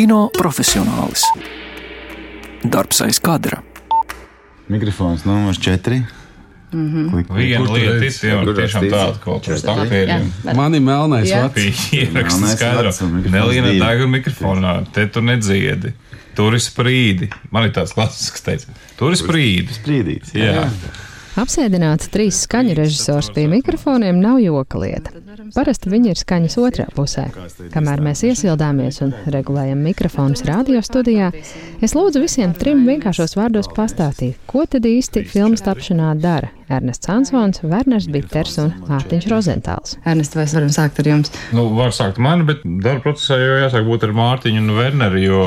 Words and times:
Kino 0.00 0.30
profesionālis. 0.32 1.20
Darbs 2.64 3.02
aiz 3.04 3.18
kadra. 3.20 3.58
Mikrofons 4.72 5.26
numurs 5.28 5.58
4. 5.60 5.98
Viena 6.72 7.66
tu 7.66 7.74
lieta 7.74 7.98
ir 7.98 8.14
tiešām 8.62 8.86
tāda 8.86 9.18
kāda 9.20 9.58
Jā, 9.58 9.74
aktieriem. 9.74 10.30
bet- 10.46 10.56
Man 10.56 10.78
ir 10.78 10.80
melnais 10.86 11.28
Jā. 11.28 11.42
mikrofons 13.18 13.34
Nelīna 13.36 13.74
divi. 13.74 13.82
deg 13.84 14.00
un 14.06 14.14
mikrofonā. 14.16 14.72
Te 14.90 15.04
tu 15.12 15.20
nedziedi. 15.20 15.92
Tur 16.34 16.56
ir 16.56 16.64
sprīdi. 16.64 17.28
Man 17.52 17.64
ir 17.68 17.72
tāds 17.76 17.92
klasisks 17.92 18.40
teicis. 18.40 18.72
Tur 18.96 19.12
ir 19.12 19.20
sprīdi. 19.20 19.68
Sprīdīts. 19.82 20.32
Jā. 20.32 20.64
Apsēdināts 21.38 22.08
trīs 22.10 22.40
skaņu 22.42 22.74
režisors 22.74 23.28
pie 23.34 23.44
mikrofoniem 23.50 24.18
nav 24.18 24.40
joka 24.42 24.80
lieta. 24.82 25.12
Parasti 25.54 25.92
viņi 25.92 26.10
ir 26.10 26.18
skaņas 26.18 26.56
otrā 26.58 26.88
pusē. 26.96 27.28
Kamēr 27.70 28.02
mēs 28.02 28.24
iesildāmies 28.26 28.98
un 29.06 29.14
regulējam 29.30 29.82
mikrofonus 29.86 30.42
radiostudijā, 30.48 31.30
es 31.78 31.94
lūdzu 31.94 32.24
visiem 32.24 32.54
trim 32.58 32.82
vienkāršos 32.88 33.38
vārdos 33.38 33.70
pastāstīt, 33.76 34.40
ko 34.50 34.66
tad 34.66 34.88
īsti 34.90 35.22
filmas 35.30 35.62
tapšanā 35.66 36.16
dara 36.18 36.50
Ernests 36.70 37.08
Ansons, 37.10 37.60
Werners 37.66 38.06
Bitters 38.10 38.54
un 38.62 38.70
Mārtiņš 38.86 39.26
Rozentāls. 39.30 39.96
Ernest, 40.06 40.36
vai 40.38 40.44
es 40.46 40.54
varam 40.54 40.70
sākt 40.70 41.00
ar 41.02 41.08
jums? 41.10 41.32
Nu, 41.56 41.66
var 41.74 41.90
sākt 41.94 42.20
mani, 42.22 42.46
bet 42.46 42.62
darba 42.62 43.08
procesā 43.08 43.40
jau 43.40 43.56
jāsāk 43.64 43.88
būt 43.88 44.06
ar 44.06 44.14
Mārtiņu 44.14 44.62
un 44.62 44.74
Werneru, 44.76 45.22
jo 45.24 45.40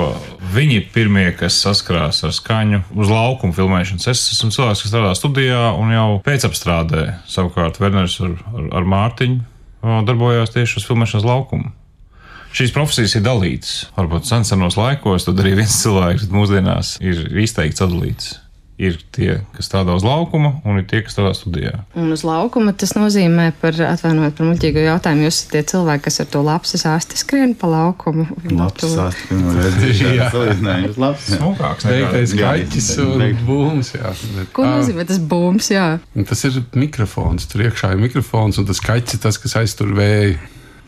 viņi 0.53 0.81
ir 0.81 0.89
pirmie, 0.93 1.29
kas 1.39 1.61
saskarās 1.63 2.19
ar 2.27 2.35
skaņu 2.35 2.81
uz 2.99 3.11
laukuma 3.11 3.55
filmēšanas. 3.55 4.09
Es 4.11 4.25
esmu 4.35 4.51
cilvēks, 4.51 4.83
kas 4.83 4.91
strādā 4.91 5.13
studijā 5.15 5.63
un 5.79 5.93
jau 5.93 6.09
pēcapstrādē. 6.25 7.05
Savukārt 7.29 7.79
Werners 7.81 8.19
ar, 8.23 8.35
ar, 8.53 8.67
ar 8.79 8.89
Mārtiņu 8.95 10.03
darbojās 10.07 10.53
tieši 10.53 10.79
uz 10.79 10.87
filmēšanas 10.87 11.27
laukuma. 11.27 11.73
Šīs 12.53 12.71
profesijas 12.75 13.15
ir 13.17 13.23
dalītas. 13.25 13.73
Varbūt 13.97 14.29
senos 14.29 14.77
laikos 14.77 15.25
tad 15.25 15.41
arī 15.41 15.55
viens 15.57 15.79
cilvēks, 15.81 16.27
bet 16.27 16.35
mūsdienās 16.37 16.95
ir 17.01 17.25
izteikti 17.41 17.81
sadalīts. 17.81 18.35
Ir 18.83 18.97
tie, 19.15 19.37
kas 19.55 19.69
strādā 19.69 19.93
uz 19.95 20.03
laukuma, 20.03 20.57
un 20.67 20.79
ir 20.81 20.85
tie, 20.89 20.99
kas 21.05 21.13
strādā 21.15 21.31
studijā. 21.37 21.71
Un 21.99 22.11
uz 22.11 22.23
laukuma 22.27 22.73
tas 22.75 22.95
nozīmē, 22.97 23.51
par 23.61 23.77
atvainojiet 23.87 24.35
par 24.35 24.47
muļķīgu 24.49 24.83
jautājumu, 24.83 25.27
jūs 25.27 25.37
esat 25.37 25.53
tie 25.53 25.61
cilvēki, 25.71 26.03
kas 26.07 26.19
ar 26.23 26.29
to 26.33 26.41
lapsas 26.43 26.85
āsti 26.89 27.19
skrien 27.21 27.53
pa 27.59 27.69
laukumu. 27.71 28.25
Pirmo 28.43 29.53
reizi. 29.55 29.91
Jā. 30.17 30.29
Salīdzinājums 30.33 30.99
labs. 30.99 31.29
Smukāks 31.37 31.87
Beigtais 31.87 32.35
Jā, 32.35 32.53
kaķis 32.57 32.89
un 33.05 33.23
būms. 33.47 33.93
Jā. 33.95 34.13
Bet, 34.35 34.51
Ko 34.55 34.65
ā, 34.67 34.73
nozīmē 34.79 35.07
tas 35.09 35.21
bums? 35.21 35.69
Jā. 35.73 35.87
un 36.17 36.27
Tas 36.29 36.43
ir 36.49 36.59
mikrofons. 36.77 37.47
Tur 37.51 37.65
iekšā 37.67 37.93
ir 37.95 38.03
mikrofons, 38.03 38.59
un 38.59 38.67
tas 38.69 38.81
kaķis 38.83 39.17
ir 39.17 39.23
tas, 39.27 39.39
kas 39.41 39.57
aiztur 39.63 39.93
vēju. 39.97 40.35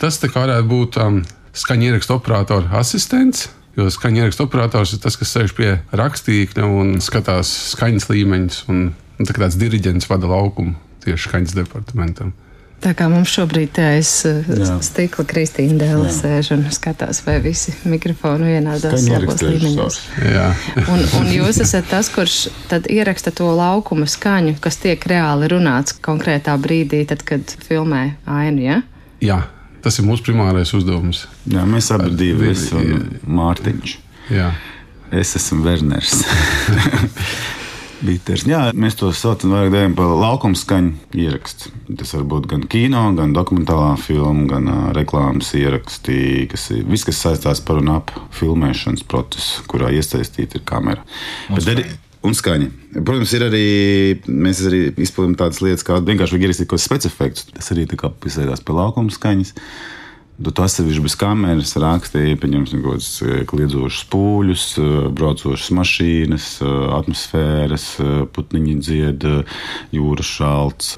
Tas 0.01 0.19
tā 0.19 0.27
kā 0.31 0.43
varētu 0.43 0.67
būt 0.67 0.99
um, 1.03 1.21
skaņa 1.55 1.91
ierakstu 1.91 2.17
operatora 2.17 2.81
asistents. 2.81 3.47
Jo 3.75 3.89
skaņa 3.91 4.23
ierakstu 4.23 4.45
operators 4.47 4.95
ir 4.95 5.01
tas, 5.03 5.17
kas 5.19 5.33
sēž 5.35 5.51
pie 5.57 5.73
rakstīkļa 5.91 6.63
un 6.63 6.95
skatās 7.03 7.51
skaņas 7.73 8.07
līmeņus. 8.11 8.63
Un, 8.71 8.87
un 8.95 9.27
tā 9.27 9.35
kā 9.35 9.43
tāds 9.43 9.59
diriģents 9.59 10.07
vada 10.11 10.31
laukumu 10.31 10.77
tieši 11.03 11.29
skaņas 11.29 11.55
departamentam. 11.57 12.33
Tā 12.83 12.91
kā 12.93 13.07
mums 13.09 13.31
šobrīd 13.33 13.71
te 13.73 13.83
aiz 13.95 14.09
Jā. 14.27 14.75
stikla 14.83 15.23
Kristīna 15.25 15.77
Dēla 15.79 16.09
sēž 16.13 16.51
un 16.53 16.65
skatās, 16.75 17.21
vai 17.25 17.37
visi 17.41 17.73
mikrofoni 17.87 18.51
vienādās 18.51 19.07
labos 19.09 19.41
līmeņos. 19.41 19.99
Un, 20.83 21.05
un 21.21 21.31
jūs 21.33 21.61
esat 21.63 21.87
tas, 21.89 22.11
kurš 22.13 22.35
tad 22.69 22.89
ieraksta 22.91 23.33
to 23.33 23.47
laukuma 23.57 24.05
skaņu, 24.11 24.57
kas 24.61 24.77
tiek 24.83 25.07
reāli 25.09 25.49
runāts 25.55 25.97
konkrētā 26.05 26.53
brīdī, 26.61 27.05
tad, 27.09 27.25
kad 27.25 27.55
filmē 27.65 28.03
ainu, 28.27 28.67
ja? 28.67 28.79
Jā, 29.23 29.39
tas 29.85 29.99
ir 30.01 30.07
mūsu 30.07 30.25
primārais 30.25 30.73
uzdevums. 30.75 31.25
Jā, 31.49 31.63
mēs 31.69 31.91
abi 31.93 32.09
divi 32.17 32.49
esam 32.55 33.05
Mārtiņš. 33.37 33.97
Jā. 34.33 34.49
Es 35.13 35.35
esmu 35.37 35.61
Werners. 35.67 36.23
Biters. 38.05 38.43
Jā, 38.49 38.59
mēs 38.75 38.97
to 38.99 39.09
saucam 39.15 39.53
par 39.95 40.11
laukuma 40.19 40.57
skaņu 40.59 41.15
ierakstu. 41.15 41.71
Tas 41.97 42.11
var 42.17 42.25
būt 42.33 42.47
gan 42.51 42.65
kino, 42.69 43.05
gan 43.17 43.33
dokumentālā 43.35 43.93
filma, 44.01 44.45
gan 44.51 44.67
uh, 44.69 44.81
reklāmas 44.97 45.53
ieraksti, 45.57 46.17
kas 46.51 46.67
ir 46.75 46.83
viss, 46.89 47.05
kas 47.07 47.21
saistās 47.23 47.61
par 47.65 47.79
un 47.81 47.93
ap 47.95 48.11
filmēšanas 48.35 49.05
procesu, 49.09 49.63
kurā 49.71 49.93
iesaistīta 49.95 50.59
ir 50.59 50.65
kamera. 50.67 51.05
Un 51.49 51.61
Bet 51.61 51.71
arī- 51.71 51.87
Un 52.25 52.33
skaņa. 52.33 52.69
Protams, 52.95 53.33
ir 53.37 53.43
arī. 53.45 53.65
Mēs 54.25 54.63
arī 54.65 54.87
izpildām 55.03 55.35
tādas 55.39 55.61
lietas, 55.61 55.85
kā 55.85 55.99
vienkārši 56.01 56.39
ierakstīt 56.39 56.69
kaut 56.69 56.79
kādus 56.79 56.87
specifektus. 56.89 57.49
Tas 57.53 57.69
arī 57.75 57.85
piesaistās 57.91 58.63
pie 58.65 58.77
laukuma 58.77 59.13
skaņas. 59.13 59.53
Tu 60.35 60.51
to 60.51 60.65
atsevišķi 60.65 61.03
bez 61.05 61.13
kameras 61.15 61.69
rakstīji, 61.79 62.35
pieņemsim, 62.41 62.81
kaut 62.83 62.97
kādus 62.97 63.11
eh, 63.23 63.43
kliedzošus 63.47 64.07
pūļus, 64.11 64.65
eh, 64.83 64.89
braucošas 65.15 65.69
mašīnas, 65.77 66.47
eh, 66.59 66.73
atmosfēras, 66.97 67.85
putniņi 68.35 68.75
dzied, 68.83 69.23
jūras 69.95 70.33
šalts. 70.35 70.89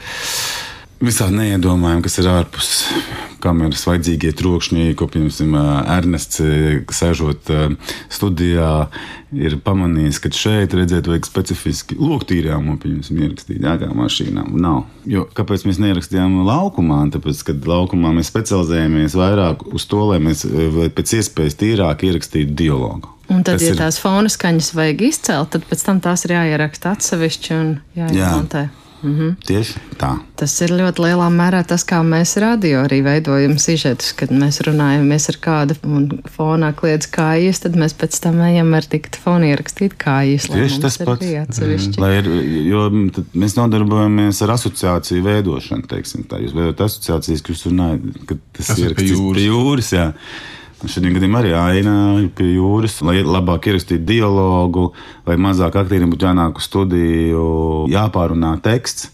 Visādi 0.97 1.35
neiedomājami, 1.37 2.01
kas 2.01 2.15
ir 2.17 2.27
ārpus 2.31 2.69
kameras, 3.43 3.83
vajadzīgie 3.85 4.31
trokšņi, 4.39 4.85
ko 4.97 5.05
piemēram 5.13 5.85
Ernests, 5.93 6.39
sēžot 6.97 7.51
studijā, 8.09 8.69
ir 9.37 9.59
pamanījis, 9.61 10.17
ka 10.23 10.31
šeit 10.33 10.73
redzēt, 10.73 11.05
vajag 11.11 11.27
specifiski 11.29 11.99
loktīrāmu, 12.01 12.79
piemēram, 12.81 13.19
ierakstīt, 13.27 13.59
jā, 13.61 13.75
kā 13.83 13.91
mašīnām. 13.93 14.55
Nav. 14.63 14.79
Jo, 15.05 15.27
kāpēc 15.37 15.67
mēs 15.69 15.77
neierakstījām 15.83 16.39
laukumā? 16.47 17.03
Tāpēc, 17.13 17.43
kad 17.51 17.69
laukumā 17.69 18.15
mēs 18.17 18.31
specializējamies 18.33 19.19
vairāk 19.21 19.67
uz 19.77 19.85
to, 19.91 20.01
lai 20.09 20.17
mēs 20.23 20.47
pēc 20.97 21.13
iespējas 21.19 21.59
tīrāk 21.61 22.07
ierakstītu 22.09 22.57
dialogu. 22.57 23.13
Un 23.29 23.43
tad, 23.43 23.59
Tas 23.59 23.67
ja 23.67 23.75
ir- 23.75 23.79
tās 23.83 24.01
fona 24.01 24.31
skaņas 24.33 24.73
vajag 24.73 25.01
izcelt, 25.11 25.51
tad 25.53 25.69
pēc 25.69 25.85
tam 25.85 26.01
tās 26.01 26.25
ir 26.25 26.33
jāieraksta 26.39 26.95
atsevišķi 26.97 27.55
un 27.59 27.71
jāiemontē. 29.03 29.45
Tieši 29.47 29.81
tā. 29.99 30.09
Tas 30.37 30.53
ir 30.61 30.73
ļoti 30.77 31.03
lielā 31.03 31.27
mērā 31.33 31.63
tas, 31.67 31.83
kā 31.87 31.99
mēs 32.05 32.35
radio 32.41 32.83
arī 32.85 33.01
veidojam 33.05 33.57
sižetus, 33.61 34.13
kad 34.17 34.31
mēs 34.31 34.59
runājamies 34.65 35.29
ar 35.31 35.37
kādu 35.41 35.77
un 35.85 36.07
fonā 36.35 36.73
kliedz 36.77 37.07
kājas, 37.07 37.61
tad 37.63 37.77
mēs 37.79 37.93
pēc 37.97 38.19
tam 38.23 38.39
ejam 38.45 38.73
ar 38.77 38.87
diktafonu 38.89 39.49
ierakstīt 39.51 39.97
kājas. 40.01 40.49
Tieši 40.51 40.81
tas 40.81 40.99
pats. 41.01 41.25
ir, 42.19 42.29
jo 42.67 42.89
tad 43.15 43.37
mēs 43.37 43.57
nodarbojamies 43.57 44.41
ar 44.45 44.55
asociāciju 44.57 45.25
veidošanu. 45.25 45.87
Teiksim, 45.87 46.27
tā. 46.29 46.41
Jūs 46.43 46.55
veidojat 46.57 46.85
asociācijas, 46.87 47.41
ka 47.41 47.53
jūs 47.53 47.65
runājat, 47.69 48.21
ka 48.27 48.39
tas 48.57 48.71
Tas 48.71 48.83
ir 48.83 48.93
ir 48.93 48.97
pie 48.97 49.11
jūras. 49.11 49.41
Pie 49.41 49.49
jūras 49.49 49.93
jā. 49.95 50.11
Šodien 50.85 51.15
gadījumā 51.15 51.39
arī 51.41 51.53
aina 51.57 51.93
pie 52.37 52.51
jūras, 52.53 52.99
lai 53.01 53.23
labāk 53.25 53.65
ierakstītu 53.71 54.05
dialogu, 54.05 54.91
lai 55.25 55.37
mazāk 55.41 55.79
aktieriem 55.79 56.11
būtu 56.13 56.27
jānāk 56.29 56.61
uz 56.61 56.67
studiju, 56.69 57.45
jāpārunā 57.89 58.53
teksts, 58.61 59.09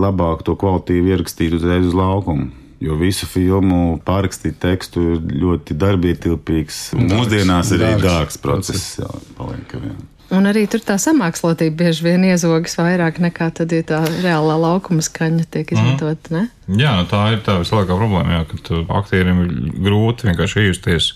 labāk 0.00 0.40
to 0.46 0.56
kvalitīvi 0.56 1.12
ierakstītu 1.12 1.60
uzreiz 1.60 1.90
uz 1.90 1.98
laukumu. 1.98 2.48
Jo 2.82 2.96
visu 2.98 3.28
filmu 3.30 4.00
pārrakstīt 4.02 4.56
tekstu 4.62 5.04
ir 5.12 5.20
ļoti 5.44 5.76
darbietilpīgs. 5.78 6.80
Mūsdienās 6.98 7.70
arī 7.76 7.92
Dārgs 7.92 8.08
dārgs 8.08 8.40
process. 8.42 8.88
process. 8.96 9.04
Jā, 9.04 9.36
paliek, 9.38 9.76
jā. 9.76 9.94
Un 10.32 10.48
arī 10.48 10.64
tur 10.70 10.80
tā 10.80 10.96
samākslotība 11.00 11.82
bieži 11.82 12.06
vien 12.06 12.22
iezogas 12.24 12.78
vairāk 12.78 13.18
nekā 13.20 13.50
tad, 13.58 13.72
ja 13.74 13.84
tā 13.84 14.00
reālā 14.24 14.56
laukuma 14.62 15.04
skaņa 15.04 15.44
tiek 15.52 15.74
izmantota. 15.74 16.32
Ne? 16.32 16.44
Jā, 16.80 16.94
nu 16.96 17.04
tā 17.10 17.26
ir 17.34 17.42
tā 17.44 17.58
vislielākā 17.60 17.98
problēma, 17.98 18.38
jā, 18.38 18.44
ka 18.48 18.60
tu 18.64 18.80
aktierim 18.96 19.42
ir 19.44 19.50
grūti 19.84 20.30
vienkārši 20.30 20.64
iejusties 20.64 21.10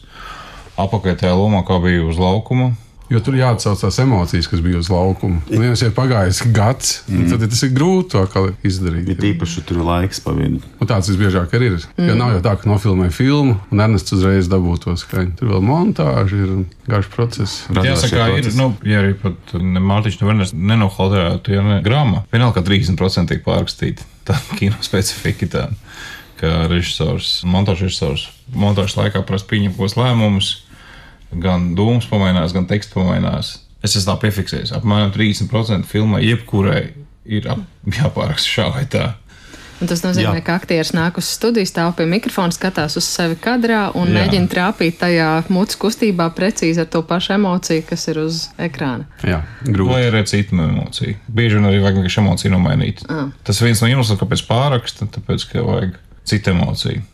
apakaļ 0.77 1.17
tajā 1.23 1.33
lomā, 1.39 1.63
kā 1.65 1.81
bija 1.81 2.05
uz 2.05 2.21
laukuma. 2.21 2.75
Jo 3.13 3.21
tur 3.23 3.37
jāatsauc 3.39 3.79
tās 3.79 3.99
emocijas, 4.03 4.49
kas 4.51 4.63
bija 4.65 4.81
uz 4.81 4.89
laukuma. 4.91 5.39
Un, 5.47 5.63
ja 5.63 5.75
jau 5.77 5.91
ir 5.91 5.95
pagājis 5.95 6.41
gads, 6.55 6.93
mm. 7.07 7.29
tad 7.31 7.45
tas 7.53 7.63
ir 7.63 7.71
grūti 7.77 8.23
izdarīt. 8.67 9.13
Ir 9.15 9.21
tīpaši 9.21 9.63
tur 9.69 9.79
ir 9.79 9.87
laiks 9.87 10.23
pavienu. 10.25 10.59
Un 10.81 10.91
tāds 10.91 11.11
visbiežāk 11.13 11.55
arī 11.55 11.71
ir. 11.75 11.87
Mm. 11.95 12.11
Jo 12.11 12.17
nav 12.19 12.35
jau 12.35 12.43
tā, 12.49 12.57
ka 12.59 12.71
nofilmē 12.71 13.09
filmu 13.15 13.55
un 13.71 13.85
Ernests 13.85 14.17
uzreiz 14.17 14.51
dabū 14.51 14.75
to 14.83 14.97
skaņu. 14.99 15.37
Tur 15.39 15.55
vēl 15.55 15.65
montāža 15.69 16.43
ir 16.43 16.53
garš 16.91 17.11
process. 17.15 17.63
Jāsaka, 17.71 18.29
ir, 18.41 18.51
nu, 18.59 18.73
ja 18.87 19.05
arī 19.05 19.15
pat 19.23 19.55
ne 19.63 19.83
Mārtiņš 19.87 20.21
no 20.21 20.31
Verners 20.33 20.55
nenohaldētu, 20.57 21.55
ja 21.55 21.65
ne 21.67 21.81
grāmā, 21.87 22.25
vienalga, 22.35 22.59
ka 22.59 22.69
30% 22.71 23.31
tiek 23.31 23.47
pārrakstīti. 23.47 24.07
Tā 24.27 24.35
kino 24.59 24.75
specifika 24.83 25.47
tāda, 25.47 25.77
ka 26.41 26.65
režisors, 26.73 27.45
montāžas 27.47 27.87
režisors 27.87 28.31
montāžas 28.55 28.97
laikā 28.99 29.23
prasa 29.27 29.47
pieņemt 29.51 29.77
kos 29.79 29.97
lēmumus, 29.99 30.51
gan 31.33 31.73
dūmus 31.79 32.09
pamainās, 32.11 32.55
gan 32.57 32.69
tekstu 32.71 33.01
pamainās. 33.01 33.57
Es 33.85 33.95
esmu 33.95 34.13
tā 34.13 34.17
piefiksējis. 34.27 34.75
Apmēram 34.77 35.13
30% 35.15 35.87
filmai 35.89 36.25
jebkurai 36.25 36.83
ir 37.27 37.49
ap, 37.51 37.63
jāpāraksta 38.01 38.59
šā 38.59 38.73
vai 38.75 38.85
tā. 38.91 39.13
Un 39.77 39.91
tas 39.91 40.01
nozīmē, 40.01 40.39
Jā. 40.39 40.45
ka 40.47 40.55
aktieris 40.57 40.95
nāk 40.97 41.19
uz 41.21 41.29
studiju, 41.29 41.69
stāv 41.69 41.91
pie 41.99 42.07
mikrofona, 42.09 42.55
skatās 42.55 42.97
uz 42.97 43.05
sevi 43.05 43.37
kadrā 43.37 43.91
un 43.93 44.09
Jā. 44.09 44.15
Jā. 44.15 44.15
mēģina 44.23 44.49
trāpīt 44.49 44.97
tajā 45.03 45.29
mutes 45.53 45.77
kustībā 45.81 46.31
precīzi 46.33 46.81
ar 46.81 46.89
to 46.89 47.03
pašu 47.05 47.35
emociju, 47.37 47.85
kas 47.91 48.09
ir 48.09 48.23
uz 48.25 48.41
ekrāna. 48.57 49.05
Jā, 49.21 49.43
grūti. 49.69 49.93
Vai 49.93 50.01
arī 50.09 50.25
citu 50.33 50.57
emociju. 50.65 51.21
Bieži 51.29 51.61
vien 51.61 51.69
arī 51.69 51.85
vajag 51.85 52.01
vienkārši 52.01 52.23
emociju 52.25 52.57
nomainīt. 52.57 53.05
Ah. 53.13 53.29
Tas 53.45 53.61
viens 53.61 53.85
no 53.85 53.93
iemesliem, 53.93 54.23
kāpēc 54.25 54.49
pāraksta, 54.49 55.13
tāpēc, 55.13 55.49
ka 55.53 55.69
vajag 55.69 56.01
citu 56.25 56.57
emociju. 56.57 57.05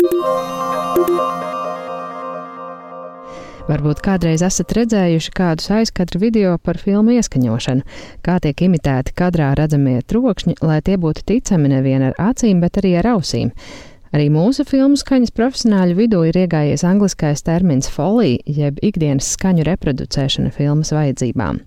Varbūt 3.62 4.00
kādreiz 4.03 4.43
esat 4.43 4.73
redzējuši 4.75 5.32
kādus 5.37 5.69
aizkadru 5.70 6.19
video 6.25 6.56
par 6.59 6.81
filmu 6.82 7.14
ieskaņošanu, 7.14 7.85
kā 8.26 8.41
tiek 8.43 8.64
imitēti 8.67 9.14
kadrā 9.14 9.53
redzamie 9.55 10.00
trokšņi, 10.03 10.56
lai 10.67 10.81
tie 10.82 10.97
būtu 10.99 11.23
ticami 11.31 11.70
nevien 11.70 12.03
ar 12.09 12.17
acīm, 12.19 12.59
bet 12.64 12.81
arī 12.81 12.97
ar 12.99 13.12
ausīm. 13.14 13.53
Arī 14.12 14.26
mūsu 14.35 14.67
filmu 14.69 14.99
skaņas 14.99 15.31
profesionāļu 15.32 15.94
vidū 15.97 16.25
ir 16.29 16.37
iegājies 16.43 16.82
angliskais 16.85 17.47
termins 17.47 17.87
folija, 17.88 18.43
jeb 18.44 18.82
ikdienas 18.85 19.31
skaņu 19.38 19.65
reproducēšana 19.70 20.50
filmas 20.53 20.91
vajadzībām. 20.93 21.62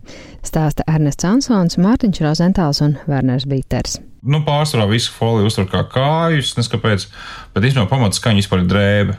Stāsta 0.45 0.83
Ernests 0.91 1.25
Ansons, 1.25 1.79
Mārtiņš 1.81 2.21
Rozentāls 2.27 2.83
un 2.85 2.99
Werners 3.07 3.47
Bīters. 3.49 4.01
Nu, 4.21 4.43
pārsvarā 4.45 4.85
visu 4.91 5.15
foliju 5.15 5.47
uztver 5.47 5.71
kā 5.71 5.85
kājus, 5.95 6.53
neskapēc, 6.59 7.07
bet 7.55 7.69
īstenībā 7.69 7.87
pamats 7.89 8.19
skaņa 8.21 8.43
vispār 8.43 8.65
ir 8.65 8.69
drēbe. 8.69 9.17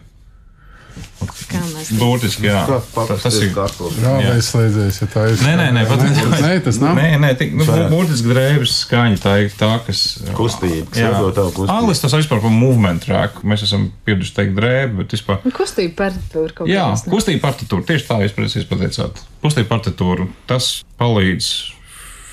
Kā 1.50 1.60
mēs 1.92 2.00
Burtiski, 2.00 2.46
jā. 2.48 2.62
Kā 2.68 2.78
Ta- 2.94 3.16
Tas 3.22 3.36
ir. 3.40 3.50
Jā, 3.52 4.12
Jā. 4.22 4.30
vai 4.32 4.42
slēdzēs, 4.44 5.00
ja 5.02 5.06
tā 5.12 5.24
ir. 5.30 5.36
Nē, 5.44 5.52
nē, 5.60 5.66
nē, 5.76 5.82
pat, 5.88 6.00
Nē, 6.42 6.52
tas 6.64 6.78
nav. 6.82 6.96
Nē, 6.98 7.06
nē, 7.22 7.30
tik, 7.38 7.54
nu, 7.54 7.64
Šajā. 7.64 7.88
burtiski 7.92 8.32
drēbes 8.32 8.72
skaņa, 8.86 9.20
tā 9.22 9.34
ir 9.44 9.50
tā, 9.58 9.70
kas. 9.86 10.00
Kustība, 10.36 10.86
Jā. 10.96 11.12
tavu 11.36 11.52
kustību. 11.52 11.70
Anglis 11.76 12.00
tas 12.00 12.12
vispār 12.12 12.40
par 12.42 12.50
movement 12.50 13.02
track. 13.04 13.42
Mēs 13.42 13.62
esam 13.62 13.90
pieraduši 14.06 14.34
teikt 14.34 14.54
drēbi, 14.58 14.96
bet 15.02 15.08
vispār. 15.16 15.40
Kustība 15.52 15.94
partitūra 16.02 16.54
kaut 16.54 16.68
Jā, 16.68 16.84
kādas, 16.90 17.06
ne? 17.06 17.12
kustība 17.12 17.40
partitūra. 17.46 17.86
Tieši 17.86 18.06
tā 18.08 18.18
jūs 18.24 18.36
precīzi 18.36 18.68
pateicāt. 18.70 19.22
Kustība 19.42 19.68
partitūra. 19.76 20.28
Tas 20.46 20.82
palīdz 21.00 21.72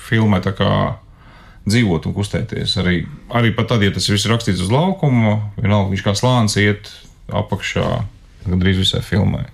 filmai 0.08 0.40
tā 0.44 0.52
kā 0.56 0.96
dzīvot 1.66 2.06
un 2.06 2.14
kustēties. 2.14 2.76
Arī, 2.82 3.06
arī 3.32 3.54
pat 3.56 3.68
tad, 3.72 3.82
ja 3.82 3.90
tas 3.94 4.08
viss 4.10 4.26
ir 4.26 4.34
rakstīts 4.34 4.60
uz 4.60 4.70
laukuma, 4.72 5.52
vienalga 5.56 5.90
viņš 5.94 6.02
kā 6.04 6.12
slānis 6.18 6.56
iet 6.60 6.90
apakšā 7.32 8.04
gandrīz 8.46 8.78
visai 8.84 9.02
filmai. 9.02 9.46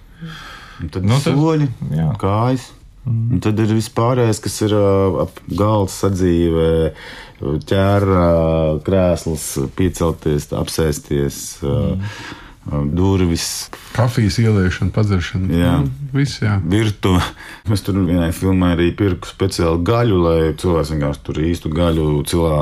Un 0.81 0.89
Tad 0.89 1.05
Nu, 1.05 1.19
tad- 1.21 1.35
soļi, 1.37 1.69
jā. 1.93 2.11
kājas. 2.21 2.71
Un 3.07 3.41
tad 3.41 3.59
ir 3.59 3.71
vispārējais, 3.73 4.41
kas 4.45 4.57
ir 4.63 4.75
ap 5.23 5.39
galda 5.49 5.91
sadzīvē, 5.93 6.69
ķēra 7.41 8.25
krēsls, 8.85 9.47
piecelties, 9.77 10.51
apsēsties, 10.53 11.39
mm. 11.65 12.03
Durvis, 12.95 13.71
Kafijas 13.91 14.39
ieliešana, 14.39 14.93
padzeršana. 14.95 15.49
Jā. 15.51 15.73
Nu, 15.83 15.91
Viss, 16.15 16.41
jā. 16.43 16.57
virtuve. 16.67 17.23
Es 17.71 17.83
tur 17.87 17.99
vienai 18.07 18.31
filmai 18.35 18.73
arī 18.77 18.89
pirku 18.97 19.29
speciāli 19.29 19.83
gaļu, 19.87 20.21
lai 20.23 20.39
cilvēks 20.59 20.93
vienkārši 20.95 21.23
tur 21.27 21.41
īstu 21.43 21.73
gaļu 21.75 22.07
cilā 22.31 22.61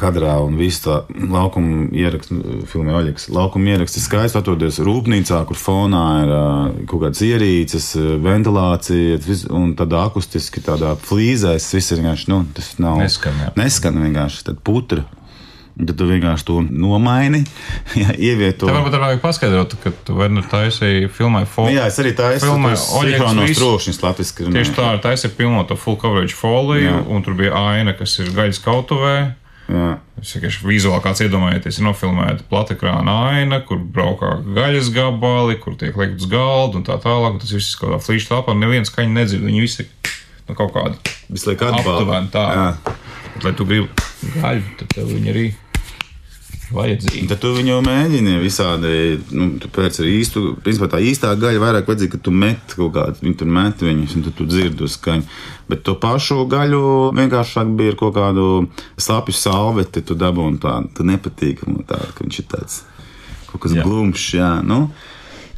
kadrā 0.00 0.36
un 0.44 0.58
visu 0.60 0.84
tā 0.86 0.98
laukuma 1.08 1.88
ierakstu, 1.96 2.38
filmē 2.70 2.96
Oļegs. 3.00 3.28
Laukuma 3.34 3.74
ieraksts 3.74 4.04
skaisti 4.04 4.40
atrodas 4.40 4.80
rūpnīcā, 4.84 5.42
kur 5.48 5.60
fonā 5.60 6.04
ir 6.22 6.34
kaut 6.88 7.06
kādas 7.06 7.24
ierīces, 7.24 7.90
ventilācija 8.24 9.20
un 9.56 9.72
tādā 9.78 10.04
akustiski 10.08 10.64
tādā 10.64 10.94
flīzē. 11.08 11.56
Tas 11.58 11.72
viss 11.74 11.92
ir 11.94 12.02
vienkārši, 12.02 12.32
nu, 12.32 12.42
tas 12.56 12.74
nav. 12.82 13.00
Neskan, 13.02 13.40
jā. 13.44 13.54
Neskan 13.58 14.04
vienkārši, 14.04 14.44
tad 14.50 14.60
putra. 14.64 15.04
Tad 15.78 15.94
tu 15.94 16.06
vienkārši 16.08 16.42
to 16.48 16.56
nomaini, 16.74 17.44
ja, 18.02 18.10
ievieto. 18.18 18.66
Tev 18.66 18.74
varbūt 18.80 18.96
arī 18.96 19.04
vajag 19.04 19.20
paskaidrot, 19.22 19.76
ka 19.84 19.92
tu 20.08 20.16
vari 20.18 20.34
nu 20.34 20.42
taisīji 20.42 21.06
filmai 21.14 21.44
Nu 21.44 21.50
foliju. 21.52 21.76
Jā, 21.78 21.84
es 21.86 21.98
arī. 22.02 22.14
Oļegs 22.98 23.12
Sinhronos 23.14 23.46
visu- 23.52 23.60
trokšņus 23.62 24.00
latviski. 24.02 24.48
Tieši 24.56 24.74
tā, 24.74 24.88
ir 25.28 25.30
pilnota 25.38 25.76
full 25.78 25.94
coverage 26.02 26.34
folija, 26.34 26.96
Jā. 26.96 27.04
un 27.06 27.22
tur 27.22 27.36
bija 27.38 27.54
aina, 27.54 27.94
kas 27.94 28.16
ir 28.18 28.32
gaļas 28.34 28.58
kautuvē. 28.64 29.14
Jā. 29.68 29.98
Es 30.18 30.32
vienkārši 30.34 30.64
vizuāli 30.66 31.02
kāds 31.04 31.20
iedomājieties, 31.22 31.78
ir 31.78 31.84
nofilmēta 31.86 32.42
platakrāna 32.50 33.14
aina, 33.36 33.60
kur 33.68 33.78
braukā 33.78 34.32
gaļas 34.56 34.88
gabali, 34.96 35.58
kur 35.62 35.76
tiek 35.78 35.94
likt 36.00 36.18
uz 36.24 36.26
galda 36.32 36.80
un 36.80 36.86
tā 36.88 36.96
tālāk. 37.04 37.36
un 37.36 37.38
Tas 37.38 37.52
viss 37.54 37.74
ir 37.76 37.82
kaut 37.84 37.92
kā 37.94 38.00
flīša 38.02 38.32
telpā, 38.32 38.56
un 38.56 38.64
neviens 38.64 38.90
skaņu 38.90 39.12
nedzird. 39.14 39.44
Viņi 39.46 39.60
visi 39.62 39.86
nu, 40.48 40.54
kaut 40.58 40.72
kādi 40.74 40.96
Visu 41.30 41.52
laiku 41.52 41.68
atbalsta. 41.68 41.94
aptuveni 42.00 42.32
tā. 42.34 42.46
Jā. 42.50 42.68
Bet, 43.36 43.44
lai 43.44 43.52
tu 43.60 43.64
gribi 43.68 43.88
gaļu, 44.40 44.62
tad 44.80 44.88
tev 44.96 45.12
viņi 45.12 45.34
arī 45.36 45.46
vajadzīgi. 46.74 47.26
Tad 47.30 47.40
tu 47.42 47.52
viņu 47.56 47.78
mēģini 47.86 48.36
visādi, 48.42 48.92
nu, 49.36 49.50
tu 49.62 49.70
pēc 49.72 50.00
arī 50.02 50.18
īstu, 50.20 50.44
principā 50.64 50.90
tā 50.92 51.00
īstā 51.04 51.32
gaļa 51.40 51.62
vairāk 51.62 51.88
vajadzīga, 51.88 52.14
ka 52.16 52.22
tu 52.26 52.34
met 52.34 52.74
kaut 52.76 52.92
kādu, 52.96 53.22
viņi 53.24 53.38
tur 53.40 53.50
met 53.58 53.84
viņus, 53.84 54.16
un 54.18 54.26
tad 54.26 54.36
tu 54.38 54.48
dzirdi 54.48 54.84
uz 54.86 54.98
skaņu. 54.98 55.26
Bet 55.68 55.84
to 55.86 55.96
pašu 56.00 56.42
gaļu 56.50 56.82
vienkāršāk 57.16 57.72
bija 57.78 57.94
ar 57.94 58.00
kaut 58.00 58.16
kādu 58.16 58.48
slapju 59.00 59.36
salveti, 59.36 60.04
tu 60.04 60.16
dabūni 60.18 60.60
tādu, 60.62 60.92
tu 60.96 61.08
nepatīk, 61.08 61.64
man 61.68 61.84
tādu, 61.88 62.12
ka 62.14 62.26
viņš 62.26 62.42
ir 62.42 62.48
tāds 62.52 62.82
kaut 63.48 63.64
kas 63.64 63.76
Jā. 63.76 63.84
glumšs, 63.86 64.28
jā, 64.36 64.52
nu. 64.66 64.88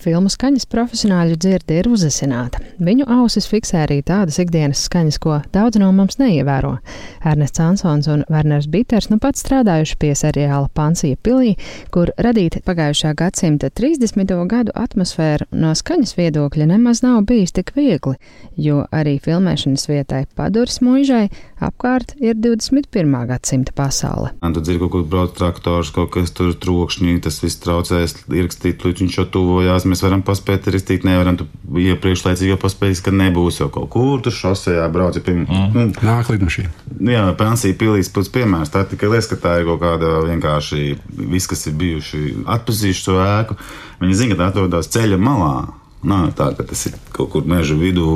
Filmu 0.01 0.31
skaņas 0.33 0.65
profesionāļu 0.73 1.37
dzirde 1.37 1.77
ir 1.77 1.89
uzasināta. 1.93 2.61
Viņu 2.81 3.05
ausis 3.13 3.49
fiksē 3.51 3.83
arī 3.85 3.99
tādas 4.07 4.39
ikdienas 4.41 4.81
skaņas, 4.87 5.19
ko 5.21 5.41
daudz 5.53 5.77
no 5.81 5.91
mums 5.93 6.17
neievēro. 6.21 6.79
Ernests 7.21 7.61
Ansons 7.61 8.09
un 8.09 8.25
Werners 8.33 8.69
Biters 8.73 9.11
nu 9.13 9.19
pat 9.21 9.37
strādājuši 9.37 9.99
pie 10.01 10.15
seriāla 10.17 10.71
Pansija 10.73 11.19
pilī, 11.21 11.57
kur 11.93 12.15
radīt 12.17 12.63
pagājušā 12.65 13.13
gadsimta 13.19 13.69
30. 13.69 14.33
gadu 14.49 14.73
atmosfēru 14.73 15.51
no 15.53 15.75
skaņas 15.77 16.17
viedokļa 16.17 16.71
nemaz 16.73 17.05
nav 17.05 17.21
bijis 17.29 17.53
tik 17.59 17.75
viegli, 17.77 18.17
jo 18.57 18.87
arī 18.89 19.19
filmēšanas 19.21 19.85
vietai 19.91 20.25
Paduris 20.37 20.81
mūžai 20.81 21.27
apkārt 21.61 22.17
ir 22.25 22.39
21. 22.41 23.13
gadsimta 23.29 23.77
pasaule. 23.77 24.33
Un 24.41 24.57
tad 24.57 24.65
dzird 24.65 24.81
kaut 24.87 24.95
kur 24.95 25.05
brauc 25.13 25.37
traktors, 25.37 25.93
kaut 25.95 26.13
kas 26.17 26.33
tur 26.37 26.55
trokšņi, 26.57 27.19
tas 27.25 27.41
viss 27.45 27.61
traucēs, 27.61 28.17
ierakstīt, 28.33 28.85
līdz 28.87 29.05
viņš 29.05 29.19
jau 29.21 29.27
tuvojās. 29.37 29.87
Mēs 29.91 30.03
varam 30.05 30.23
paspēt 30.27 30.69
rakstīt, 30.71 31.05
nevaram 31.07 31.37
tu 31.41 31.47
iepriekšlaicīgi 31.81 32.53
jau 32.53 32.59
paspēt, 32.61 33.01
ka 33.05 33.13
nebūs 33.15 33.61
jau 33.63 33.69
kaut 33.73 33.91
kur 33.93 34.23
tur 34.25 34.35
šosejā 34.35 34.87
brauc. 34.93 35.19
Ja, 35.19 35.25
pirm, 35.27 35.43
mm. 35.49 35.73
nu, 35.75 35.87
Nāk 36.07 36.31
lidmašīna. 36.31 36.71
Nu 37.01 37.15
Jā, 37.15 37.25
pensija 37.39 37.77
pilīs 37.81 38.13
pēc 38.15 38.31
piemērs. 38.35 38.73
Tā 38.73 38.85
tikai 38.91 39.11
lieta, 39.13 39.33
ka 39.33 39.41
tā 39.43 39.57
ir 39.61 39.69
kaut 39.69 39.83
kāda 39.83 40.13
vienkārši 40.29 40.85
viss, 41.33 41.51
kas 41.51 41.67
ir 41.67 41.77
bijuši 41.81 42.23
atpazījuši 42.57 43.05
šo 43.07 43.19
ēku. 43.25 43.59
Viņi 44.05 44.19
zina, 44.23 44.35
ka 44.35 44.43
tā 44.43 44.51
atrodas 44.53 44.91
ceļa 44.95 45.19
malā. 45.21 45.55
Nav 46.01 46.31
tā, 46.33 46.47
ka 46.57 46.65
tas 46.65 46.87
ir 46.89 46.95
kaut 47.13 47.29
kur 47.35 47.45
meža 47.45 47.75
vidū, 47.77 48.07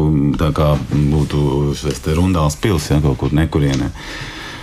tā 0.40 0.48
kā 0.56 0.70
būtu 0.88 1.74
rundāls 2.16 2.56
pils, 2.56 2.88
ja 2.88 2.96
kaut 3.04 3.18
kur 3.20 3.34
nekurienē. 3.36 3.90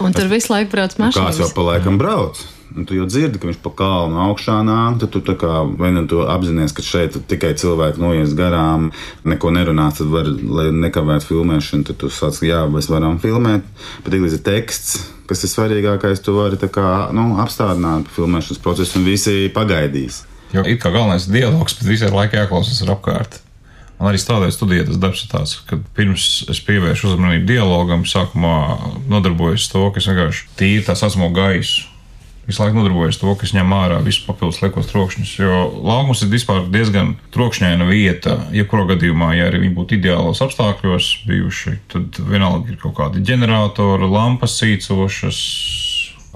Un 0.02 0.16
tur 0.18 0.32
visu 0.32 0.50
laiku 0.50 0.72
brauc 0.74 0.96
Kāds 0.96 1.20
jau 1.20 1.28
mašīnas. 1.28 1.54
pa 1.54 1.68
laikam 1.68 2.00
brauc. 2.02 2.42
Un 2.72 2.86
tu 2.88 2.96
jau 2.96 3.04
dzirdi, 3.04 3.40
ka 3.42 3.50
viņš 3.50 3.58
pa 3.64 3.72
kalnu 3.82 4.20
augšā 4.30 4.62
nāk, 4.64 5.02
tad 5.02 5.12
tu 5.12 5.36
kā 5.36 5.62
vai 5.80 5.90
nu 5.92 6.06
tu 6.08 6.22
apzinājies, 6.24 6.76
ka 6.78 6.86
šeit 6.86 7.18
tikai 7.28 7.52
cilvēki 7.60 8.00
noies 8.00 8.36
garām, 8.38 8.90
neko 9.28 9.52
nerunās, 9.52 9.98
tad 10.00 10.12
var, 10.14 10.30
lai 10.30 10.70
nekavētu 10.88 11.28
filmēšanu, 11.28 11.90
tad 11.90 12.00
tu 12.00 12.12
sāc, 12.14 12.40
jā, 12.48 12.64
mēs 12.72 12.88
varam 12.92 13.20
filmēt, 13.20 13.68
bet 14.06 14.16
tik 14.16 14.24
līdz 14.24 14.40
ir 14.40 14.44
teksts, 14.48 14.98
kas 15.28 15.44
ir 15.44 15.52
svarīgākais, 15.52 16.24
tu 16.24 16.38
vari 16.40 16.60
kā, 16.72 17.12
nu, 17.16 17.34
apstādināt 17.44 18.08
filmēšanas 18.16 18.64
procesu 18.64 19.02
un 19.02 19.08
visi 19.12 19.52
pagaidīs. 19.52 20.24
Jo 20.56 20.64
it 20.68 20.82
kā 20.84 20.92
galvenais 20.92 21.28
ir 21.28 21.42
dialogs, 21.42 21.76
bet 21.80 21.92
visai 21.92 22.12
laikā 22.12 22.46
jāklausās 22.46 22.84
ar 22.86 22.96
apkārt. 22.96 23.42
Man 24.02 24.10
arī 24.10 24.18
strādājot 24.18 24.56
studijā, 24.56 24.88
tas 24.88 24.98
darbs 24.98 25.22
ir 25.22 25.30
tāds, 25.30 25.60
ka 25.68 25.78
pirms 25.94 26.26
es 26.50 26.60
pievēršu 26.66 27.12
uzmanību 27.12 27.46
dialogam, 27.52 28.08
sākumā 28.10 28.56
nodarbojos 29.12 29.68
ar 29.68 29.76
to, 29.76 29.84
ka 29.94 30.02
es 30.02 30.08
vienkārši 30.10 30.48
tīri 30.58 30.86
tā 30.88 30.96
saucamo 30.98 31.30
gaisu. 31.36 31.91
Visu 32.52 32.66
laiku 32.66 32.82
nodarbojos 32.82 33.16
ar 33.16 33.22
to, 33.22 33.34
ka 33.40 33.46
es 33.48 33.54
ņemu 33.56 33.76
ārā 33.78 33.98
visu 34.04 34.26
papildus 34.26 34.58
liekos 34.60 34.90
trokšņus. 34.90 35.30
Jo 35.40 35.60
laukums 35.72 36.20
ir 36.26 36.32
vispār 36.34 36.66
diezgan 36.68 37.14
trokšņaina 37.32 37.86
vieta. 37.88 38.34
Jebkurā 38.52 38.90
gadījumā, 38.90 39.30
ja 39.38 39.46
arī 39.48 39.62
viņi 39.62 39.76
būtu 39.78 39.96
ideālos 39.96 40.42
apstākļos 40.44 41.08
bijuši, 41.30 41.78
tad 41.94 42.20
vienalga 42.28 42.74
ir 42.74 42.82
kaut 42.82 42.98
kādi 42.98 43.24
ģeneratori, 43.30 44.10
lampas 44.12 44.58
cīcošas, 44.60 45.40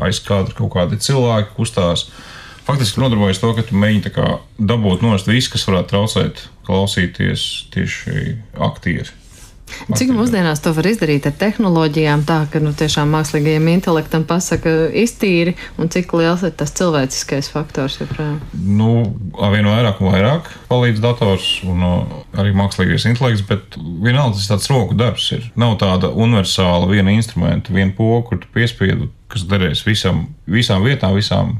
aiz 0.07 0.23
kadra 0.23 0.55
kaut 0.55 0.71
kādi 0.77 1.01
cilvēki 1.03 1.51
kustās. 1.57 2.07
Faktiski 2.63 3.03
nodarbojas 3.03 3.43
to, 3.43 3.51
ka 3.59 3.67
tu 3.67 3.75
mēģini 3.75 4.39
dabūt 4.71 5.03
nost 5.03 5.27
visu, 5.27 5.51
kas 5.51 5.67
varētu 5.67 5.91
traucēt 5.91 6.47
klausīties 6.63 7.43
tieši 7.75 8.39
aktieri. 8.71 9.11
Cik 9.65 10.11
mūsdienās 10.13 10.61
to 10.63 10.71
var 10.77 10.87
izdarīt 10.89 11.25
ar 11.29 11.33
tehnoloģijām, 11.37 12.23
tā 12.25 12.37
ka 12.51 12.61
nu, 12.61 12.71
tiešām 12.77 13.11
mākslīgajam 13.13 13.67
intelektam 13.73 14.25
pasaka 14.27 14.71
iztīri, 14.97 15.55
un 15.81 15.91
cik 15.93 16.13
liels 16.17 16.45
ir 16.45 16.53
tas 16.57 16.73
cilvēciskais 16.77 17.49
faktors 17.53 17.97
joprojām? 17.99 18.39
Nu, 18.53 18.91
vien 19.53 19.69
vairāk 19.69 20.01
un 20.01 20.13
vairāk 20.13 20.49
palīdz 20.69 21.01
dators 21.03 21.49
un 21.67 21.85
uh, 21.85 22.15
arī 22.37 22.55
mākslīgais 22.57 23.07
intelekts, 23.09 23.45
bet 23.49 23.77
vienalga 23.77 24.39
tas 24.39 24.49
tāds 24.53 24.71
roku 24.71 24.97
darbs 24.97 25.27
ir. 25.35 25.45
Nav 25.59 25.77
tāda 25.81 26.09
universāla 26.13 26.89
viena 26.89 27.13
instrumenta, 27.13 27.73
viena 27.75 27.93
poga, 27.97 28.23
kur 28.29 28.41
tu 28.41 28.51
piespiedu, 28.55 29.09
kas 29.33 29.45
derēs 29.49 29.85
visam, 29.87 30.27
visām 30.49 30.85
vietām, 30.85 31.17
visām, 31.17 31.57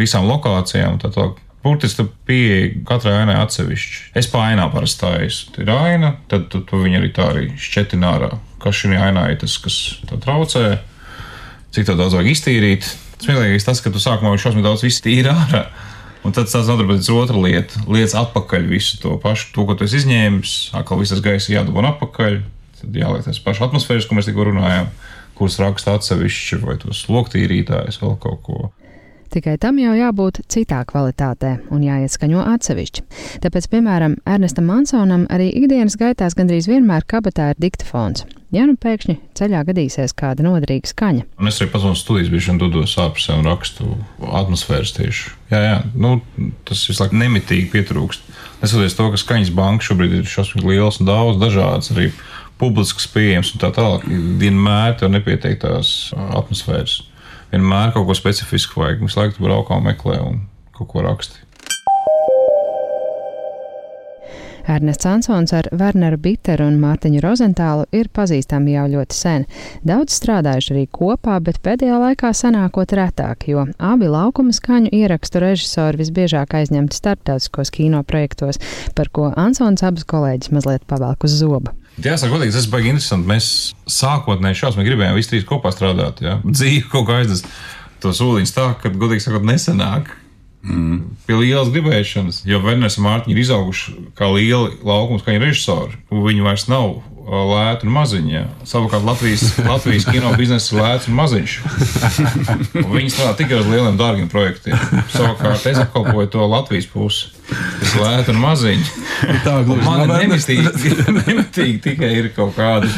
visām 0.00 0.28
lokācijām. 0.30 1.00
Tā 1.02 1.12
tā. 1.16 1.30
Burtiski 1.60 2.00
tu 2.00 2.08
pieeji 2.24 2.84
katrai 2.88 3.18
ainai 3.20 3.36
atsevišķi. 3.42 4.14
Es 4.16 4.30
pa 4.32 4.46
ainā 4.48 4.64
parasti 4.72 4.96
stāju. 4.96 5.32
Ir 5.60 5.72
aina, 5.74 6.14
tad 6.30 6.48
tu, 6.52 6.62
tu 6.64 6.80
viņu 6.80 7.02
arī 7.02 7.10
tā 7.16 7.26
arī 7.34 7.50
šķetina 7.60 8.14
ārā. 8.14 8.30
Kas 8.62 8.80
šī 8.80 8.96
ainā 8.96 9.26
ir 9.32 9.38
tas, 9.42 9.58
kas 9.60 9.76
traucē, 10.08 10.78
cik 11.76 11.92
daudz 11.92 12.16
vajag 12.16 12.32
iztīrīt. 12.32 12.88
Smieklīgais 13.20 13.68
tas, 13.68 13.84
ka 13.84 13.92
tu 13.92 14.00
sākumā 14.00 14.32
šausmīgi 14.40 14.64
daudz 14.64 14.86
viss 14.86 15.04
tīri 15.04 15.28
ārā. 15.32 15.66
Un 16.24 16.34
tad 16.36 16.48
tas 16.52 16.68
nodarbināts 16.68 17.12
otra 17.12 17.36
lieta. 17.40 17.84
Lietas 17.88 18.16
atpakaļ 18.20 18.66
visu 18.68 18.96
to 19.00 19.14
pašu, 19.20 19.52
to, 19.54 19.68
ko 19.68 19.76
tu 19.76 19.84
esi 19.84 20.00
izņēmis. 20.00 20.56
Atkal 20.80 21.00
viss 21.00 21.12
tas 21.12 21.22
gaisa 21.24 21.52
jādabūna 21.54 21.94
atpakaļ. 21.94 22.40
Tad 22.80 22.96
jāliek 22.96 23.24
tas 23.28 23.40
pašs 23.44 23.64
atmosfēras, 23.68 24.08
ko 24.08 24.16
mēs 24.16 24.28
tikko 24.28 24.48
runājām, 24.48 24.88
kuras 25.36 25.60
raksta 25.60 25.96
atsevišķi, 25.96 26.60
vai 26.64 26.76
tos 26.80 27.04
loktīrītājus, 27.12 28.00
vēl 28.00 28.16
kaut 28.20 28.44
ko. 28.48 28.68
Tikai 29.30 29.52
tam 29.62 29.76
jau 29.78 29.92
jābūt 29.94 30.40
citā 30.50 30.80
kvalitātē 30.88 31.52
un 31.70 31.84
jāieskaņo 31.86 32.42
atsevišķi. 32.50 33.02
Tāpēc, 33.44 33.68
piemēram, 33.70 34.16
Ernestam 34.26 34.66
Mansonam 34.66 35.28
arī 35.30 35.52
ikdienas 35.60 35.94
gaitās 36.00 36.34
gandrīz 36.34 36.66
vienmēr 36.66 37.06
kabatā 37.06 37.52
ir 37.52 37.60
diktafons. 37.62 38.24
Ja 38.50 38.64
nu 38.66 38.74
pēkšņi 38.74 39.14
ceļā 39.38 39.60
gadīsies 39.68 40.16
kāda 40.18 40.42
noderīga 40.42 40.90
skaņa. 40.90 41.28
Un 41.38 41.46
es 41.46 41.60
arī 41.60 41.70
pats 41.70 41.86
no 41.86 41.92
studijas 41.94 42.32
biju 42.32 42.56
dodos 42.58 42.96
ārpusē 42.98 43.36
un 43.38 43.46
rakstu 43.46 43.92
atmosfēras 44.26 44.96
tieši. 44.96 45.30
Jā, 45.52 45.60
jā, 45.62 45.76
nu, 45.94 46.16
tas 46.66 46.82
visu 46.90 47.04
laiku 47.04 47.20
nemitīgi 47.20 47.70
pietrūkst. 47.70 48.26
Neskatoties 48.64 48.98
to, 48.98 49.06
ka 49.12 49.20
skaņas 49.22 49.52
banka 49.54 49.86
šobrīd 49.86 50.16
ir 50.18 50.26
šausmīgi 50.26 50.74
liels 50.74 50.98
un 50.98 51.06
daudz 51.12 51.38
dažādas 51.38 51.94
arī 51.94 52.08
publisks 52.58 53.06
pieejams 53.14 53.54
un 53.54 53.62
tā 53.62 53.70
tālāk. 53.78 54.10
Vienmēr 54.42 54.98
tev 54.98 55.14
nepietiek 55.14 55.62
tās 55.62 56.10
atmosfēras 56.18 56.98
vienmēr 57.52 57.94
kaut 57.94 58.08
ko 58.08 58.16
specifisku 58.16 58.82
vajag. 58.82 59.06
Laiku 59.16 59.38
tu 59.38 59.46
braukā 59.46 59.78
un 59.78 59.86
meklē 59.90 60.18
un 60.24 60.42
kaut 60.76 60.92
ko 60.92 61.06
raksti. 61.06 61.46
Ernests 64.70 65.06
Ansons 65.08 65.52
ar 65.56 65.66
Werneru 65.72 66.18
Bitteru 66.20 66.68
un 66.70 66.76
Mārtiņu 66.78 67.22
Rozentālu 67.24 67.86
ir 67.96 68.10
pazīstami 68.14 68.76
jau 68.76 68.84
ļoti 68.92 69.16
sen. 69.16 69.46
Daudz 69.88 70.14
strādājuši 70.20 70.74
arī 70.74 70.84
kopā, 70.94 71.40
bet 71.42 71.58
pēdējā 71.64 71.96
laikā 72.04 72.30
sanākot 72.36 72.94
retāk, 72.94 73.48
jo 73.50 73.66
abi 73.78 74.10
laukuma 74.12 74.54
skaņu 74.54 74.92
ierakstu 74.94 75.42
režisori 75.42 76.04
visbiežāk 76.04 76.54
aizņemti 76.60 77.02
starptautiskos 77.02 77.74
kino 77.74 78.04
projektos, 78.06 78.60
par 78.94 79.10
ko 79.10 79.32
Ansons 79.34 79.82
abas 79.82 80.06
kolēģis 80.06 80.54
mazliet 80.54 80.86
pavelk 80.86 81.26
uz 81.26 81.40
zobu. 81.42 81.74
Jāsaka, 82.04 82.32
godīgi, 82.32 82.54
tas 82.56 82.70
bija 82.70 82.94
interesanti. 82.94 83.28
Mēs 83.30 83.50
sākotnēji 83.90 84.60
šausmīgi 84.62 84.92
gribējām 84.92 85.18
visi 85.18 85.34
trīs 85.34 85.46
kopā 85.48 85.72
strādāt. 85.74 86.22
Ja? 86.24 86.38
Dzīve 86.44 86.88
kaut 86.92 87.08
kā 87.10 87.20
aiznes 87.20 87.44
to 88.00 88.14
soliņus 88.16 88.56
tā, 88.56 88.66
ka, 88.80 88.92
godīgi 88.94 89.26
sakot, 89.26 89.46
nesenāk. 89.46 90.14
Mm. 90.60 91.14
Pie 91.24 91.36
lielas 91.38 91.70
gribēšanas, 91.72 92.42
jo 92.44 92.58
Verners 92.60 92.98
un 93.00 93.06
Mārtiņš 93.06 93.32
ir 93.32 93.38
izauguši 93.40 93.94
kā 94.18 94.28
lieli 94.28 94.74
laukums, 94.84 95.24
kā 95.24 95.32
viņi 95.32 95.46
režisori. 95.46 95.96
Viņi 96.12 96.44
vairs 96.44 96.66
nav 96.68 96.98
lēti 97.30 97.86
un 97.86 97.94
maziņi. 97.94 98.32
Ja. 98.34 98.44
Savukārt 98.68 99.06
Latvijas, 99.06 99.54
Latvijas 99.64 100.06
kino 100.10 100.32
biznesa 100.38 100.74
ir 100.74 100.82
lēts 100.82 101.08
un 101.08 101.16
maziņš. 101.18 101.56
Viņi 102.96 103.12
strādā 103.14 103.34
tikai 103.40 103.60
uz 103.62 103.68
lieliem, 103.70 103.98
dārgiem 104.00 104.30
projektiem. 104.32 104.76
Savukārt 105.14 105.66
es 105.70 105.80
apkalpoju 105.84 106.32
to 106.34 106.48
Latvijas 106.50 106.90
pusi. 106.90 107.30
Lēti 108.00 108.32
un 108.32 108.40
maziņš. 108.40 108.92
Tā 109.44 109.56
gluži 109.66 109.84
Man 109.86 110.04
nav 110.08 110.22
nemitīgi, 110.22 110.94
nemitīgi 111.16 111.80
tikai 111.84 112.10
ir 112.20 112.30
kaut 112.36 112.54
kādi 112.58 112.90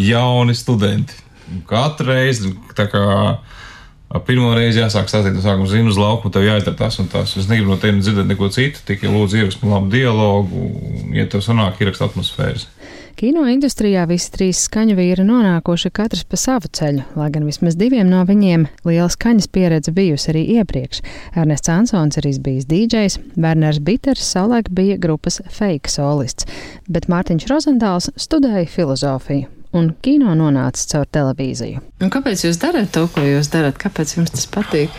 jauni 0.00 0.56
studenti. 0.58 1.16
Katru 1.70 2.12
reizi 2.12 2.54
tā 2.78 2.88
kā. 2.90 3.06
Pirmā 4.26 4.56
reize 4.56 4.80
jāsāk 4.80 5.06
stāstīt, 5.06 5.36
no 5.36 5.42
sākuma 5.44 5.70
zinu 5.70 5.92
uz 5.92 5.98
laukumu, 6.00 6.32
tev 6.34 6.42
jāizdara 6.42 6.74
tas 6.80 6.96
un 6.98 7.06
tas. 7.12 7.30
Es 7.38 7.46
negribu 7.46 7.70
no 7.70 7.76
tevis 7.78 8.08
dzirdēt 8.08 8.26
neko 8.26 8.48
citu, 8.50 8.82
tikai 8.88 9.06
lūdzu 9.06 9.38
ierakstu 9.38 9.70
labu 9.70 9.86
dialogu, 9.92 10.64
ja 11.14 11.28
tev 11.30 11.44
sanāk 11.46 11.78
ierakstu 11.78 12.08
atmosfēras. 12.08 12.66
Kino 13.20 13.42
industrijā 13.52 14.06
visi 14.08 14.30
trīs 14.32 14.62
skaņu 14.64 14.94
vīri 14.96 15.26
nonākuši 15.28 15.90
katrs 15.92 16.22
pa 16.24 16.38
savu 16.40 16.70
ceļu, 16.72 17.02
lai 17.20 17.26
gan 17.28 17.44
vismaz 17.44 17.74
diviem 17.76 18.08
no 18.08 18.22
viņiem 18.24 18.62
liela 18.88 19.10
skaņas 19.12 19.50
pieredze 19.52 19.92
bijusi 19.92 20.30
arī 20.32 20.44
iepriekš. 20.54 21.02
Ernests 21.36 21.68
Ansons 21.68 22.16
ir 22.16 22.28
bijis 22.40 22.64
DJs, 22.70 23.18
Werners 23.36 23.82
Biters 23.84 24.24
savulaik 24.24 24.70
bija 24.72 24.96
grupas 24.96 25.36
fake 25.52 25.92
solists, 25.92 26.46
bet 26.88 27.10
Mārtiņš 27.12 27.44
Rozentāls 27.50 28.08
studēja 28.16 28.64
filozofiju 28.72 29.50
un 29.76 29.90
kino 30.00 30.32
nonāca 30.32 30.86
caur 30.94 31.10
televīziju. 31.12 31.82
Un 32.00 32.12
kāpēc 32.14 32.46
jūs 32.46 32.56
darat 32.62 32.88
to, 32.94 33.04
ko 33.12 33.20
jūs 33.20 33.52
darat? 33.52 33.76
Kāpēc 33.84 34.14
jums 34.16 34.32
tas 34.32 34.48
patīk? 34.48 34.96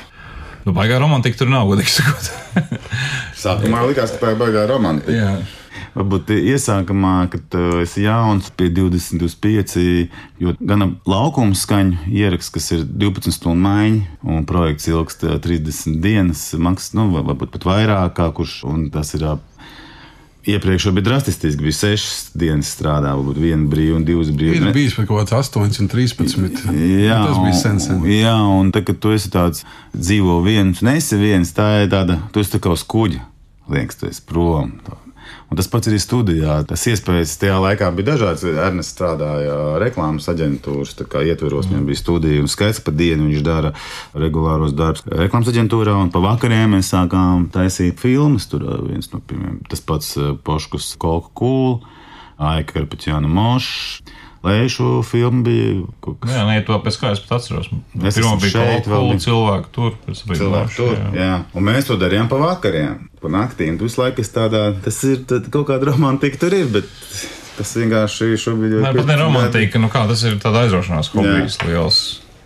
Nu, 0.68 0.75
baigā 0.78 1.01
romantika 1.01 1.42
tur 1.42 1.50
nav, 1.50 1.66
godīgi 1.74 1.96
sakot. 1.98 2.30
Sākumā 3.48 3.82
likās, 3.90 4.13
ka 4.13 4.28
tā 4.28 4.36
ir 4.36 4.40
baigā 4.44 4.68
romantika. 4.70 5.18
Jā. 5.18 5.34
Varbūt 5.91 6.29
iesākumā, 6.31 7.15
kad 7.33 7.55
uh, 7.60 7.81
esi 7.83 8.05
jauns, 8.05 8.48
pie 8.55 8.69
20, 8.71 9.19
25, 9.19 9.75
jo 10.39 10.53
gan 10.63 10.93
laukuma 11.10 11.57
skaņu 11.57 12.07
ieraksts, 12.07 12.53
kas 12.55 12.71
ir 12.77 12.86
12 12.88 13.36
stundu 13.36 13.60
maiņa, 13.65 14.19
un 14.24 14.48
projekts 14.48 14.88
ilgst 14.88 15.25
uh, 15.27 15.36
30 15.43 16.00
dienas, 16.03 16.45
maksas, 16.55 16.93
nu, 16.95 17.10
varbūt 17.17 17.51
pat 17.57 17.67
vairāk, 17.67 18.15
kā 18.21 18.29
kurš, 18.38 18.62
un 18.71 18.88
tas 18.93 19.12
ir 19.19 19.27
Iepriekš 20.45 20.88
bija 20.89 21.03
drastiski, 21.05 21.57
bija 21.62 21.74
sešas 21.77 22.31
dienas 22.33 22.71
strādā, 22.74 23.12
varbūt 23.13 23.38
viena 23.38 23.67
brīva 23.69 24.00
un 24.00 24.05
divas 24.07 24.31
brīvas. 24.33 24.57
Ir 24.57 24.74
bijis 24.74 24.95
kaut 24.98 25.12
kāds 25.12 25.36
8 25.38 25.83
un 25.83 25.89
13. 25.91 26.71
Jā, 27.05 27.19
tas 27.27 27.38
bija 27.43 27.60
sen, 27.60 27.77
sen. 27.83 28.00
Jā, 28.10 28.33
un 28.50 28.71
tad, 28.74 28.88
kad 28.88 28.98
tu 29.03 29.13
esi 29.13 29.29
tāds 29.29 29.62
dzīvo 29.93 30.39
viens, 30.41 30.81
nesi 30.81 31.19
viens, 31.21 31.53
tā 31.53 31.83
ir 31.83 31.93
tāda, 31.93 32.17
tu 32.33 32.41
esi 32.41 32.55
tā 32.55 32.63
kā 32.63 32.74
uz 32.74 32.81
kuģa, 32.81 33.21
liekas, 33.69 34.01
tu 34.01 34.10
esi 34.10 34.25
prom. 34.25 34.74
Tā. 34.88 34.98
Un 35.51 35.59
tas 35.59 35.67
pats 35.67 35.89
arī 35.91 35.97
studijā. 36.00 36.61
Tas 36.67 36.85
iespējas 36.88 37.33
tajā 37.41 37.57
laikā 37.59 37.89
bija 37.97 38.13
dažādas. 38.13 38.45
Ernests 38.47 38.95
strādāja 38.95 39.57
reklāmas 39.83 40.29
aģentūras 40.31 40.95
ietvaros, 40.95 41.67
viņam 41.67 41.89
bija 41.89 42.00
studija 42.00 42.43
un 42.43 42.47
skaits 42.51 42.79
pa 42.85 42.93
dienu. 42.95 43.27
Viņš 43.27 43.43
dara 43.43 43.73
regulāros 44.15 44.71
darbus 44.77 45.03
reklāmas 45.11 45.51
aģentūrā, 45.51 45.97
un 46.05 46.13
pa 46.13 46.23
vakariem 46.23 46.77
mēs 46.77 46.93
sākām 46.95 47.50
taisīt 47.51 48.00
filmas. 48.00 48.47
Tur 48.51 48.63
viens 48.88 49.11
no 49.11 49.19
pirmiem 49.19 49.59
tas 49.67 49.83
pats 49.83 50.15
Poškus 50.47 50.93
Kolka 51.01 51.33
Kūl, 51.41 51.81
Aika 52.39 52.79
Karpaķāna 52.79 53.27
Mošs. 53.27 54.01
Lēšu 54.41 55.03
filmu 55.05 55.43
bija 55.45 55.74
kas. 56.01 56.31
Jā, 56.33 56.45
nē, 56.50 56.55
to 56.65 56.77
pēc 56.81 56.95
kā 56.98 57.12
es 57.13 57.19
pat 57.21 57.36
atceros. 57.38 57.67
Es 58.01 58.15
Pirmā 58.17 58.31
bija 58.41 58.53
šeit, 58.55 58.88
vēl 58.89 59.03
bija- 59.05 59.17
kāda 59.19 59.25
cilvēka 59.25 59.69
tur. 59.75 59.91
Cilvēki 60.10 60.75
tur, 60.79 60.95
jā. 60.98 61.12
jā. 61.19 61.36
Un 61.53 61.67
mēs 61.67 61.86
to 61.91 61.98
darījām 62.01 62.29
pa 62.31 62.39
vakariem, 62.41 62.95
pa 63.21 63.29
naktīm. 63.29 63.77
Tu 63.77 63.86
visu 63.86 64.01
laiku 64.01 64.24
esi 64.25 64.33
tādā, 64.33 64.63
tas 64.81 64.98
ir 65.05 65.21
tad 65.29 65.51
kaut 65.53 65.67
kāda 65.69 65.91
romantika 65.91 66.41
tur 66.41 66.55
ir, 66.57 66.65
bet 66.74 66.89
tas 67.60 67.75
vienkārši 67.77 68.31
šobrīd 68.41 68.79
Nē, 68.81 68.95
pat 68.98 69.05
ne 69.12 69.17
romantika, 69.21 69.77
nu 69.83 69.91
kā 69.93 70.07
tas 70.10 70.24
ir 70.25 70.39
tāds 70.41 70.57
aizraušanās 70.65 71.12
hobijs 71.13 71.60
liels. 71.67 72.01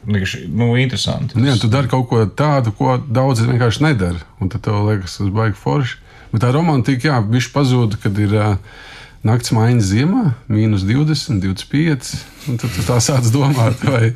Vienkārši, 0.06 0.42
Nu, 0.54 0.76
interesanti. 0.78 1.40
Jā, 1.42 1.56
tu 1.58 1.68
dari 1.72 1.88
kaut 1.90 2.10
ko 2.12 2.20
tādu, 2.28 2.76
ko 2.78 2.98
daudzi 3.00 3.48
vienkārši 3.48 3.82
nedara. 3.88 4.20
Un 4.44 4.52
tad 4.54 4.62
tev 4.68 4.84
liekas, 4.86 5.16
tas 5.18 5.32
baigi 5.34 5.56
forši. 5.58 5.96
Bet 6.34 6.44
tā 6.44 6.52
romantika, 6.54 7.08
jā, 7.08 7.22
viņš 7.24 7.48
pazūd, 7.56 7.96
kad 8.04 8.20
ir 8.20 8.36
uh, 8.36 8.58
nakts 9.26 9.54
maiņas 9.56 9.90
ziemā, 9.90 10.24
mīnus 10.52 10.86
20, 10.88 11.42
25. 11.44 12.14
Un 12.52 12.62
tad 12.62 12.76
tu 12.76 12.86
tā 12.86 13.00
sāc 13.04 13.28
domāt, 13.34 13.82
vai. 13.88 14.14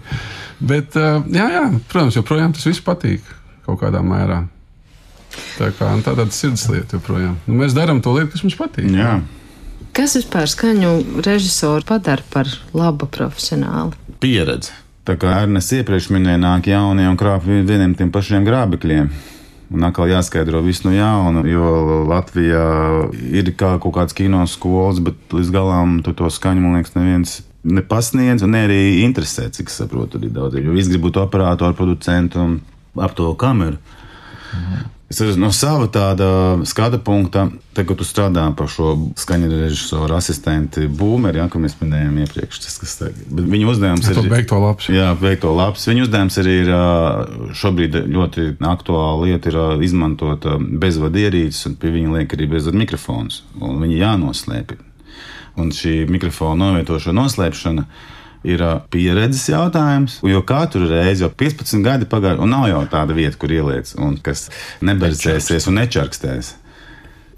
Bet, 0.59 0.95
uh, 0.99 1.23
jā, 1.33 1.47
jā, 1.55 1.65
protams, 1.91 2.19
joprojām 2.19 2.53
tas 2.55 2.67
viss 2.67 2.83
patīk 2.83 3.25
kaut 3.65 3.81
kādā 3.81 4.03
mērā. 4.05 4.43
Tā 5.59 5.69
kā 5.77 5.91
tā 6.03 6.13
tāda 6.13 6.29
sirds 6.33 6.65
lieta 6.71 6.97
joprojām. 6.97 7.37
Nu, 7.47 7.59
mēs 7.61 7.75
darām 7.77 8.01
to 8.03 8.15
lietu, 8.15 8.33
kas 8.33 8.45
mums 8.45 8.57
patīk. 8.59 8.89
Jā. 8.97 9.19
Kas 9.95 10.15
vispār 10.17 10.49
skaņu 10.49 11.21
režisoru 11.25 11.85
padara 11.87 12.25
par 12.33 12.49
labu 12.77 13.09
profesionāli? 13.09 13.97
pieredze. 14.19 14.75
Tā 15.07 15.15
kā 15.19 15.31
Ernsts 15.41 15.73
iepriekš 15.79 16.11
minēja, 16.13 16.39
nāk 16.43 16.67
jaunie 16.69 17.07
un 17.09 17.17
krāpj 17.17 17.63
vieniem 17.65 17.95
tiem 17.97 18.11
pašiem 18.13 18.45
grābekļiem. 18.45 19.09
Un 19.69 19.85
atkal 19.85 20.09
jāskaidro 20.09 20.63
viss 20.65 20.81
no 20.81 20.91
jauna, 20.95 21.43
jo 21.45 22.05
Latvijā 22.09 22.63
ir 23.37 23.51
kā 23.53 23.75
kaut 23.81 23.93
kāds 23.99 24.17
kino 24.17 24.41
skolas, 24.49 24.97
bet 25.05 25.35
līdz 25.35 25.51
galam 25.53 25.99
tu 26.05 26.15
to 26.17 26.29
skaņu, 26.33 26.63
man 26.63 26.79
liekas, 26.79 26.95
neviens 26.97 27.35
nepasniedz 27.69 28.45
un 28.45 28.55
ne 28.55 28.63
arī 28.65 28.79
interesē, 29.03 29.45
cik 29.53 29.69
saprotu, 29.69 30.17
arī 30.17 30.31
daudz. 30.33 30.57
Jo 30.57 30.73
visi 30.73 30.93
grib 30.93 31.05
būt 31.05 31.19
operatoru, 31.21 31.77
producentu 31.77 32.41
un 32.41 32.57
ap 32.97 33.13
to 33.17 33.29
kameru. 33.37 33.77
Es 35.09 35.17
redzu, 35.17 35.39
no 35.41 35.47
sava 35.49 35.87
tāda 35.89 36.25
skata 36.69 36.99
punkta, 37.01 37.47
te, 37.73 37.81
kad 37.81 37.97
tu 37.97 38.05
strādā 38.05 38.43
par 38.53 38.67
šo 38.69 38.91
skaņu 39.17 39.47
režisoru 39.49 40.13
asistentu 40.13 40.83
būmeri, 40.85 41.41
ja, 41.41 41.47
ko 41.49 41.57
mēs 41.63 41.79
minējām 41.79 42.19
iepriekš. 42.27 42.59
Tas, 42.61 42.75
kas, 42.77 42.93
tā- 42.99 43.09
viņa 43.33 43.71
uzdevums 43.71 44.05
To 44.05 44.21
ir 44.21 44.29
beigto 44.29 44.59
labs. 44.61 44.85
Jā, 44.93 45.07
veikto 45.17 45.49
labs. 45.57 45.87
Viņa 45.89 46.05
uzdevums 46.05 46.37
arī 46.43 46.53
ir 46.61 46.69
šobrīd 47.57 47.97
ļoti 48.05 48.45
aktuāla 48.69 49.25
lieta, 49.25 49.49
ir 49.49 49.83
izmantot 49.87 50.45
bezvadu 50.77 51.17
ierīces, 51.25 51.65
un 51.71 51.79
pie 51.81 51.89
viņa 51.97 52.13
liek 52.19 52.37
arī 52.37 52.45
bezvadu 52.53 52.77
mikrofons. 52.77 53.41
un 53.59 53.81
Viņi 53.81 53.97
jānoslēpj. 54.03 54.77
Un 55.57 55.73
šī 55.73 56.05
mikrofona 56.07 56.69
novietošana, 56.69 57.17
noslēpšana 57.23 57.85
ir 58.47 58.63
pieredzes 58.93 59.49
jautājums. 59.51 60.19
Jo 60.23 60.41
katru 60.47 60.87
reizi 60.89 61.25
jau 61.25 61.31
15 61.31 61.83
gadi 61.85 62.07
pagājuši, 62.09 62.43
un 62.43 62.53
nav 62.53 62.69
jau 62.71 62.81
tāda 62.91 63.17
vieta, 63.17 63.37
kur 63.39 63.53
ieliec, 63.53 63.91
un 63.99 64.17
kas 64.23 64.47
neberzēsies 64.85 65.69
un 65.69 65.79
nečarkstēs. 65.81 66.55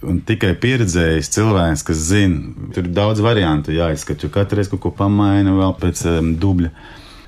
Un 0.01 0.17
tikai 0.25 0.55
pieredzējis 0.57 1.29
cilvēks, 1.29 1.83
kas 1.85 1.99
zina, 2.09 2.55
tur 2.73 2.87
ir 2.87 2.93
daudz 2.95 3.21
variantu 3.21 3.73
jāizskata, 3.75 4.31
katru 4.33 4.57
reizi 4.57 4.73
kaut 4.73 4.81
ko 4.87 4.91
pamaina 4.97 5.53
vēl 5.53 5.75
pēc 5.77 6.01
um, 6.09 6.31
dubļa. 6.41 6.71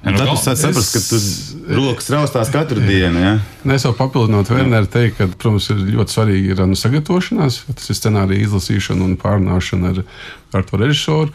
Un 0.04 0.18
tad 0.20 0.28
tu 0.28 0.36
sāc 0.36 0.60
saprast, 0.60 0.96
ka 0.98 1.02
tu 1.06 1.78
rokas 1.78 2.10
raustās 2.12 2.50
katru 2.52 2.82
dienu. 2.84 3.22
Ja? 3.22 3.36
Nu, 3.64 3.76
Es 3.78 3.86
jau 3.86 3.94
papildinot 3.96 4.50
Werneru 4.52 4.90
teikt, 4.92 5.16
ka, 5.20 5.30
protams, 5.40 5.70
ir 5.72 5.84
ļoti 5.94 6.16
svarīgi 6.18 6.52
ir 6.52 6.64
nu, 6.68 6.76
sagatavošanās, 6.76 7.62
tas 7.70 7.94
ir 7.94 8.00
scenārija 8.02 8.50
izlasīšana 8.50 9.06
un 9.06 9.14
pārnāšana 9.22 9.94
ar, 9.94 10.02
ar 10.60 10.68
to 10.68 10.82
režisoru. 10.82 11.32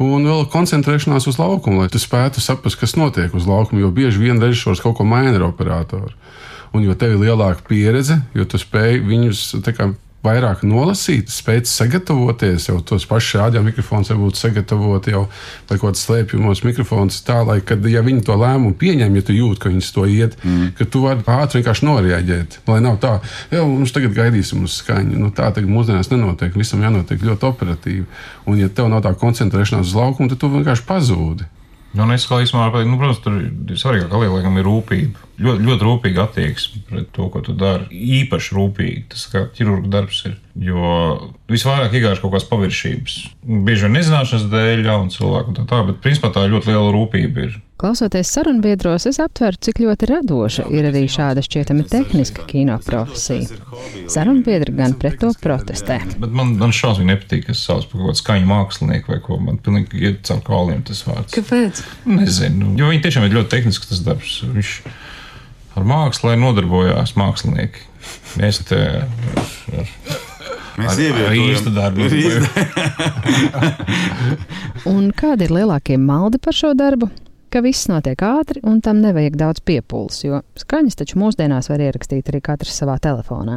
Un 0.00 0.24
vēl 0.24 0.46
koncentrēšanās 0.48 1.26
uz 1.28 1.36
laukumu, 1.36 1.82
lai 1.82 1.90
tu 1.92 2.00
spētu 2.00 2.40
saprast, 2.40 2.78
kas 2.80 2.96
notiek 2.96 3.34
uz 3.36 3.44
laukuma. 3.48 3.82
Jo 3.82 3.90
bieži 3.92 4.22
vien 4.22 4.40
režisors 4.40 4.80
kaut 4.80 4.96
ko 4.96 5.04
maina 5.04 5.34
ar 5.36 5.44
operatoru. 5.50 6.14
Un 6.72 6.86
jo 6.86 6.94
tev 6.96 7.16
ir 7.16 7.24
lielāka 7.26 7.66
pieredze, 7.68 8.20
jo 8.32 8.46
tu 8.48 8.60
spēj 8.60 9.02
viņus 9.04 9.42
kā 9.76 9.90
vairāk 10.24 10.64
nolasīt, 10.68 11.30
spēt 11.32 11.68
sagatavoties, 11.70 12.66
jau 12.68 12.78
tos 12.84 13.06
pašus 13.08 13.38
rādio 13.40 13.62
mikrofons 13.64 14.10
varbūt 14.12 14.36
sagatavot 14.36 15.08
jau 15.08 15.22
vai 15.70 15.78
kaut 15.78 15.94
kāds 15.94 16.02
slēpjumos 16.04 16.60
mikrofons 16.66 17.22
tā, 17.24 17.38
lai, 17.46 17.60
kad, 17.64 17.84
ja 17.88 18.02
viņi 18.04 18.24
to 18.26 18.36
lēmumu 18.36 18.76
pieņem, 18.80 19.16
ja 19.16 19.24
tu 19.24 19.36
jūti, 19.36 19.60
ka 19.62 19.72
viņas 19.72 19.92
to 19.96 20.04
iet, 20.10 20.36
mm. 20.44 20.74
ka 20.78 20.88
tu 20.92 21.04
vari 21.06 21.24
ātri 21.24 21.60
vienkārši 21.60 21.88
noreaģēt. 21.88 22.58
Lai 22.68 22.80
nav 22.84 22.98
tā, 23.02 23.14
jau 23.54 23.64
mums 23.70 23.94
tagad 23.96 24.16
gaidīsim 24.16 24.66
uz 24.66 24.80
skaņu. 24.82 25.16
Nu, 25.20 25.30
tā 25.32 25.48
tagad 25.56 25.72
mūsdienās 25.72 26.12
nenotiek, 26.12 26.52
visam 26.58 26.84
jānotiek 26.84 27.24
ļoti 27.24 27.48
operatīvi. 27.48 28.04
Un 28.50 28.60
ja 28.60 28.68
tev 28.68 28.92
nav 28.92 29.04
tā 29.06 29.14
koncentrēšanās 29.16 29.88
uz 29.88 29.96
laukumu, 29.96 30.28
tad 30.32 30.42
tu 30.42 30.52
vienkārši 30.52 30.86
pazūdi. 30.88 31.48
Nu, 31.90 32.06
es 32.14 32.24
kā 32.30 32.38
īstenībā 32.38 32.84
nu, 32.86 32.98
protams, 33.00 33.18
tur 33.24 33.38
lieta, 34.22 34.36
laikam, 34.36 34.58
ir 34.60 34.66
rūpība. 34.68 35.24
Ļoti, 35.42 35.64
ļoti 35.66 35.86
rūpīga 35.88 36.26
attieksme 36.28 36.84
pret 36.86 37.08
to, 37.16 37.26
ko 37.32 37.42
tu 37.42 37.54
dari. 37.58 37.88
Īpaši 38.20 38.54
rūpīgi 38.54 39.08
tas 39.10 39.24
kā 39.32 39.46
ķirurga 39.56 39.90
darbs 39.96 40.22
ir. 40.30 40.36
Jo 40.58 41.30
visvairāk 41.50 41.92
iegājuši 41.94 42.22
kaut 42.24 42.32
kādas 42.34 42.46
paviršības. 42.50 43.16
Bieži 43.66 43.86
vien 43.86 43.94
nezināšanas 43.94 44.48
dēļ, 44.50 44.82
jaunu 44.88 45.12
cilvēku 45.14 45.52
un 45.52 45.58
tā 45.60 45.64
tālāk, 45.70 45.92
bet 45.92 46.00
principā 46.02 46.30
tā 46.34 46.42
ļoti 46.50 46.72
liela 46.72 46.88
rūpība 46.94 47.44
ir. 47.46 47.58
Klausoties 47.80 48.28
sarunbiedros, 48.34 49.06
es 49.08 49.16
aptveru, 49.22 49.56
cik 49.64 49.78
ļoti 49.80 50.08
radoša 50.10 50.66
ir 50.74 50.88
arī 50.90 51.06
šāda 51.08 51.40
šķietami 51.46 51.86
tehniska 51.88 52.44
kino 52.50 52.76
profesija. 52.84 53.56
Sarunbiedri 54.10 54.74
gan 54.76 54.96
pret 55.00 55.16
to 55.22 55.30
protestē. 55.40 56.00
Bet 56.20 56.34
man, 56.34 56.56
man 56.60 56.74
šausmīgi 56.76 57.08
nepatīk, 57.08 57.46
ka 57.46 57.54
es 57.54 57.62
sauc 57.64 57.86
par 57.88 58.02
kaut 58.02 58.10
kādu 58.10 58.20
skaņu 58.20 58.50
mākslinieku 58.50 59.14
vai 59.14 59.20
ko. 59.24 59.38
Man 59.40 59.62
pilnīgi 59.64 60.02
iet 60.02 60.26
caur 60.28 60.42
kauliem 60.44 60.82
tas 60.90 61.00
vārds. 61.06 61.32
Kāpēc? 61.38 61.80
Nezinu, 62.10 62.74
jo 62.76 62.90
viņi 62.90 63.06
tiešām 63.06 63.30
ir 63.30 63.38
ļoti 63.38 63.54
tehnisks 63.54 63.94
tas 63.94 64.02
darbs. 64.04 64.42
Viņš 64.50 64.74
ar 65.78 65.86
mākslu 65.88 66.34
nodarbojās 66.42 67.14
mākslinieki. 67.16 67.86
Mēs 68.40 68.60
te 68.68 68.80
ar, 69.00 69.48
ar, 69.80 69.94
Mēs 70.78 71.00
ar 71.10 71.34
īstu 71.34 71.72
darbu. 71.74 72.06
Un 74.90 75.10
kādi 75.16 75.48
ir 75.48 75.54
lielākie 75.54 75.98
maldi 76.00 76.38
par 76.42 76.54
šo 76.56 76.74
darbu? 76.78 77.10
Ka 77.50 77.58
viss 77.64 77.88
notiek 77.90 78.20
ātri 78.22 78.60
un 78.62 78.78
tam 78.78 79.00
nevajag 79.02 79.34
daudz 79.40 79.62
piepūles, 79.66 80.20
jo 80.22 80.38
skaņas 80.60 81.00
taču 81.00 81.18
mūsdienās 81.18 81.66
var 81.72 81.82
ierakstīt 81.82 82.28
arī 82.30 82.38
katrs 82.46 82.76
savā 82.78 82.94
telefonā. 83.02 83.56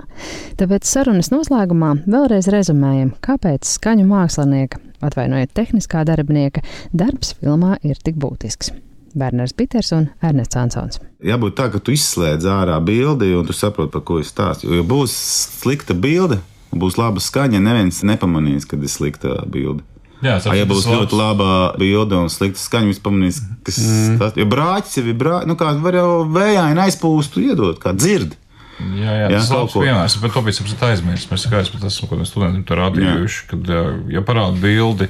Tāpēc 0.58 0.88
sarunas 0.90 1.30
noslēgumā 1.30 1.92
vēlreiz 2.08 2.50
rezumējam, 2.50 3.14
kāpēc 3.22 3.70
skaņu 3.70 4.08
mākslinieka, 4.10 4.82
atvainojiet, 5.06 5.54
tehniskā 5.54 6.02
darbinieka, 6.10 6.66
darbs 6.90 7.36
filmā 7.38 7.78
ir 7.86 8.02
tik 8.02 8.18
būtisks. 8.18 8.74
Berners 9.14 9.54
Piters 9.54 9.94
un 9.94 10.08
Ernests 10.26 10.58
Ansons. 10.58 10.98
Jābūt 11.22 11.54
tā, 11.60 11.70
ka 11.70 11.78
tu 11.78 11.94
izslēdz 11.94 12.50
ārā 12.50 12.80
bildi 12.82 13.30
un 13.38 13.46
tu 13.46 13.54
saproti, 13.54 13.94
par 13.94 14.02
ko 14.08 14.18
es 14.24 14.34
stāstu. 14.34 14.72
Jo, 14.72 14.82
ja 14.82 14.88
būs 14.90 15.14
slikta 15.62 15.94
bilde, 15.94 16.42
būs 16.80 17.00
laba 17.00 17.24
skaņa, 17.24 17.62
neviens 17.64 18.04
nepamanīs, 18.08 18.68
kad 18.70 18.84
ir 18.84 18.92
slikta 18.92 19.42
bilde. 19.50 19.86
Jā, 20.24 20.38
A, 20.48 20.54
ja 20.56 20.64
būs 20.68 20.86
ļoti 20.88 21.18
laba 21.20 21.48
bilde 21.80 22.16
un 22.16 22.32
slikta 22.32 22.62
skaņa, 22.62 22.94
viņš 22.94 23.02
pamanīs, 23.04 23.42
kas 23.68 23.82
mm. 23.84 24.16
tas 24.22 24.38
ir. 24.38 24.44
Jo 24.44 24.48
brāķis 24.54 25.02
jau 25.02 25.04
ir 25.10 25.20
brāķis, 25.20 25.50
nu 25.52 25.58
kā 25.60 25.74
var 25.84 26.00
jau 26.00 26.08
vējāini 26.32 26.84
aizpūst, 26.86 27.36
iedot, 27.44 27.82
kā 27.84 27.92
dzird. 27.98 28.38
Jā, 28.80 29.14
jā, 29.14 29.28
Jā, 29.30 29.38
tas 29.38 29.52
ir 29.52 29.60
labs 29.60 29.76
ko. 29.76 29.84
piemērs. 29.84 30.18
Bet 30.24 30.34
to 30.34 30.42
bija 30.46 30.90
aizmirsts. 30.90 31.30
Mēs 31.30 31.46
skaidrs, 31.46 31.72
ka 31.72 31.82
tas 31.84 31.98
ir 32.00 32.10
kaut 32.10 32.22
kāds 32.22 32.32
studentiem 32.34 32.66
to 32.68 32.78
rādījuši, 32.80 33.46
kad, 33.52 33.72
ja 34.12 34.24
parāda 34.26 34.58
bildi, 34.64 35.10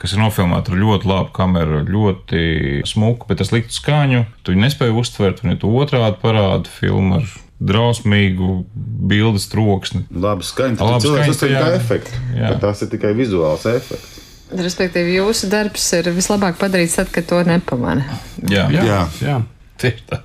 kas 0.00 0.14
ir 0.14 0.22
nofilmēta 0.22 0.72
ar 0.72 0.80
ļoti 0.80 1.10
labu 1.10 1.32
kameru, 1.36 1.82
ļoti 1.88 2.44
smuku, 2.88 3.28
bet 3.28 3.42
ar 3.42 3.50
sliktu 3.50 3.76
skaņu, 3.76 4.24
tu 4.46 4.56
nespēji 4.56 4.96
uztvert, 5.02 5.42
un 5.44 5.54
ja 5.54 5.60
tu 5.60 5.72
otrādi 5.76 6.20
parādi 6.22 6.72
filmu 6.72 7.18
ar 7.20 7.26
drausmīgu 7.60 8.64
bildes 9.10 9.46
troksni. 9.52 10.06
Labi 10.10 10.46
skaņa, 10.48 10.80
Labi 10.80 11.04
cilvēks 11.04 11.36
skaņa, 11.36 11.52
jā. 11.52 11.60
Jā. 12.36 12.54
Bet 12.54 12.64
Tas 12.64 12.82
ir 12.84 12.90
tikai 12.94 13.12
vizuāls 13.18 13.66
efekts. 13.68 14.16
Respektīvi, 14.50 15.14
jūsu 15.20 15.46
darbs 15.52 15.84
ir 15.94 16.08
vislabāk 16.16 16.56
padarīts 16.58 16.96
tad, 16.98 17.12
kad 17.14 17.28
to 17.30 17.38
nepamana. 17.46 18.18
Jā, 18.50 18.66
Jā. 18.74 19.04
jā. 19.22 19.36
tieši 19.78 20.08
tā. 20.10 20.22